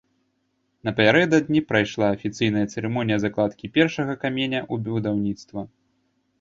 [0.87, 5.61] Напярэдадні прайшла афіцыйная цырымонія закладкі першага каменя ў будаўніцтва.